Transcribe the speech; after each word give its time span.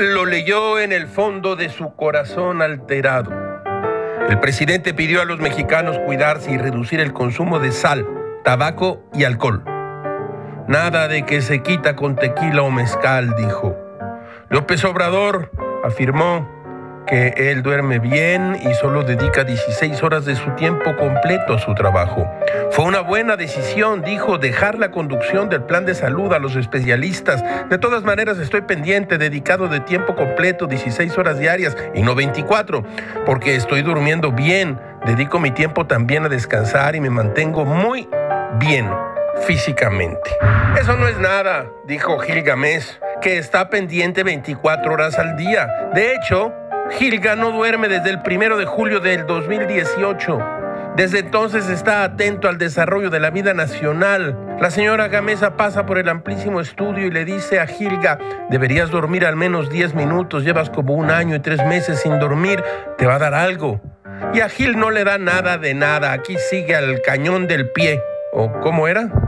leyó 0.00 0.78
en 0.78 0.92
el 0.92 1.06
fondo 1.06 1.56
de 1.56 1.68
su 1.68 1.94
corazón 1.94 2.62
alterado. 2.62 3.30
El 4.28 4.38
presidente 4.40 4.94
pidió 4.94 5.22
a 5.22 5.24
los 5.24 5.40
mexicanos 5.40 5.98
cuidarse 6.00 6.52
y 6.52 6.58
reducir 6.58 7.00
el 7.00 7.12
consumo 7.12 7.58
de 7.58 7.72
sal, 7.72 8.06
tabaco 8.44 9.02
y 9.14 9.24
alcohol. 9.24 9.64
Nada 10.68 11.08
de 11.08 11.24
que 11.24 11.40
se 11.40 11.62
quita 11.62 11.96
con 11.96 12.16
tequila 12.16 12.62
o 12.62 12.70
mezcal, 12.70 13.34
dijo. 13.36 13.76
López 14.50 14.84
Obrador 14.84 15.50
afirmó 15.82 16.57
que 17.08 17.32
él 17.36 17.62
duerme 17.62 17.98
bien 17.98 18.58
y 18.62 18.74
solo 18.74 19.02
dedica 19.02 19.42
16 19.42 20.02
horas 20.02 20.24
de 20.26 20.36
su 20.36 20.50
tiempo 20.52 20.94
completo 20.96 21.54
a 21.54 21.58
su 21.58 21.74
trabajo. 21.74 22.30
Fue 22.70 22.84
una 22.84 23.00
buena 23.00 23.36
decisión, 23.36 24.02
dijo, 24.02 24.36
dejar 24.36 24.78
la 24.78 24.90
conducción 24.90 25.48
del 25.48 25.62
plan 25.62 25.86
de 25.86 25.94
salud 25.94 26.32
a 26.32 26.38
los 26.38 26.54
especialistas. 26.54 27.42
De 27.70 27.78
todas 27.78 28.04
maneras, 28.04 28.38
estoy 28.38 28.60
pendiente, 28.60 29.16
dedicado 29.16 29.68
de 29.68 29.80
tiempo 29.80 30.14
completo, 30.14 30.66
16 30.66 31.16
horas 31.16 31.38
diarias 31.38 31.76
y 31.94 32.02
no 32.02 32.14
24, 32.14 32.84
porque 33.24 33.56
estoy 33.56 33.82
durmiendo 33.82 34.30
bien. 34.30 34.78
Dedico 35.06 35.38
mi 35.38 35.50
tiempo 35.50 35.86
también 35.86 36.26
a 36.26 36.28
descansar 36.28 36.94
y 36.94 37.00
me 37.00 37.10
mantengo 37.10 37.64
muy 37.64 38.08
bien 38.58 38.88
físicamente. 39.46 40.30
Eso 40.78 40.96
no 40.96 41.08
es 41.08 41.18
nada, 41.18 41.66
dijo 41.86 42.18
Gilgamesh, 42.18 42.98
que 43.22 43.38
está 43.38 43.70
pendiente 43.70 44.22
24 44.22 44.92
horas 44.92 45.18
al 45.18 45.36
día. 45.36 45.66
De 45.94 46.14
hecho, 46.14 46.52
Gilga 46.90 47.36
no 47.36 47.50
duerme 47.50 47.88
desde 47.88 48.10
el 48.10 48.22
primero 48.22 48.56
de 48.56 48.64
julio 48.64 49.00
del 49.00 49.26
2018. 49.26 50.38
Desde 50.96 51.20
entonces 51.20 51.68
está 51.68 52.02
atento 52.02 52.48
al 52.48 52.58
desarrollo 52.58 53.10
de 53.10 53.20
la 53.20 53.30
vida 53.30 53.54
nacional. 53.54 54.36
La 54.60 54.70
señora 54.70 55.08
Gamesa 55.08 55.56
pasa 55.56 55.86
por 55.86 55.98
el 55.98 56.08
amplísimo 56.08 56.60
estudio 56.60 57.06
y 57.06 57.10
le 57.10 57.24
dice 57.24 57.60
a 57.60 57.66
Gilga, 57.66 58.18
deberías 58.50 58.90
dormir 58.90 59.24
al 59.24 59.36
menos 59.36 59.70
10 59.70 59.94
minutos, 59.94 60.44
llevas 60.44 60.70
como 60.70 60.94
un 60.94 61.10
año 61.10 61.36
y 61.36 61.40
tres 61.40 61.64
meses 61.66 62.00
sin 62.00 62.18
dormir, 62.18 62.64
te 62.96 63.06
va 63.06 63.16
a 63.16 63.18
dar 63.18 63.34
algo. 63.34 63.80
Y 64.34 64.40
a 64.40 64.48
Gil 64.48 64.78
no 64.78 64.90
le 64.90 65.04
da 65.04 65.18
nada 65.18 65.58
de 65.58 65.74
nada, 65.74 66.12
aquí 66.12 66.36
sigue 66.50 66.74
al 66.74 67.00
cañón 67.02 67.46
del 67.46 67.70
pie. 67.70 68.02
¿O 68.32 68.50
cómo 68.60 68.88
era? 68.88 69.27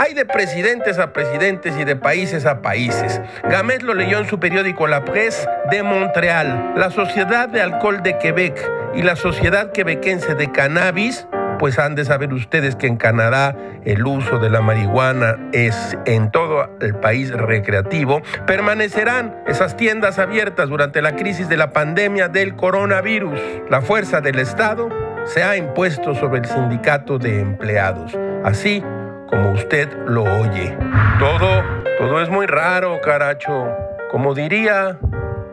Hay 0.00 0.14
de 0.14 0.24
presidentes 0.24 0.98
a 0.98 1.12
presidentes 1.12 1.76
y 1.78 1.84
de 1.84 1.94
países 1.94 2.46
a 2.46 2.62
países. 2.62 3.20
Gamet 3.42 3.82
lo 3.82 3.92
leyó 3.92 4.18
en 4.18 4.26
su 4.26 4.40
periódico 4.40 4.86
La 4.86 5.04
Presse 5.04 5.46
de 5.70 5.82
Montreal. 5.82 6.72
La 6.74 6.90
Sociedad 6.90 7.50
de 7.50 7.60
Alcohol 7.60 8.02
de 8.02 8.16
Quebec 8.16 8.66
y 8.94 9.02
la 9.02 9.14
Sociedad 9.14 9.72
Quebequense 9.72 10.34
de 10.34 10.50
Cannabis 10.50 11.26
pues 11.58 11.78
han 11.78 11.96
de 11.96 12.06
saber 12.06 12.32
ustedes 12.32 12.76
que 12.76 12.86
en 12.86 12.96
Canadá 12.96 13.54
el 13.84 14.06
uso 14.06 14.38
de 14.38 14.48
la 14.48 14.62
marihuana 14.62 15.36
es 15.52 15.98
en 16.06 16.30
todo 16.30 16.74
el 16.80 16.94
país 16.94 17.30
recreativo, 17.30 18.22
permanecerán 18.46 19.36
esas 19.46 19.76
tiendas 19.76 20.18
abiertas 20.18 20.70
durante 20.70 21.02
la 21.02 21.14
crisis 21.14 21.50
de 21.50 21.58
la 21.58 21.72
pandemia 21.72 22.28
del 22.28 22.56
coronavirus. 22.56 23.38
La 23.68 23.82
fuerza 23.82 24.22
del 24.22 24.38
Estado 24.38 24.88
se 25.26 25.42
ha 25.42 25.58
impuesto 25.58 26.14
sobre 26.14 26.38
el 26.38 26.46
sindicato 26.46 27.18
de 27.18 27.40
empleados. 27.40 28.18
Así, 28.42 28.82
como 29.30 29.52
usted 29.52 29.88
lo 30.06 30.24
oye. 30.24 30.76
Todo, 31.18 31.62
todo 31.98 32.20
es 32.20 32.28
muy 32.28 32.46
raro, 32.46 33.00
caracho. 33.00 33.68
Como 34.10 34.34
diría 34.34 34.98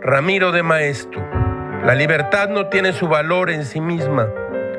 Ramiro 0.00 0.52
de 0.52 0.62
Maestro, 0.62 1.22
la 1.84 1.94
libertad 1.94 2.48
no 2.48 2.68
tiene 2.68 2.92
su 2.92 3.08
valor 3.08 3.50
en 3.50 3.64
sí 3.64 3.80
misma. 3.80 4.28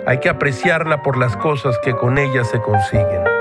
Hay 0.08 0.20
que 0.20 0.30
apreciarla 0.30 1.04
por 1.04 1.18
las 1.18 1.36
cosas 1.38 1.78
que 1.84 1.94
con 1.94 2.18
ella 2.18 2.44
se 2.46 2.62
consiguen. 2.62 3.35